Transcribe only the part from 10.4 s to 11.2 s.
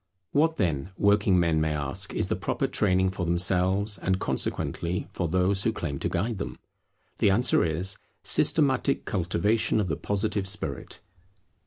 spirit.